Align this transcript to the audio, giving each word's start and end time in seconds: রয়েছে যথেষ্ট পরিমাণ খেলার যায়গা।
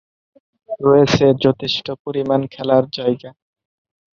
রয়েছে 0.79 1.25
যথেষ্ট 1.43 1.85
পরিমাণ 2.03 2.41
খেলার 2.53 2.83
যায়গা। 2.93 3.31